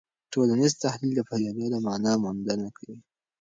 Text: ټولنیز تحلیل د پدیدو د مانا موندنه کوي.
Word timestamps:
ټولنیز 0.33 0.73
تحلیل 0.83 1.11
د 1.15 1.19
پدیدو 1.29 1.65
د 1.73 1.75
مانا 1.85 2.13
موندنه 2.23 2.67
کوي. 2.77 2.97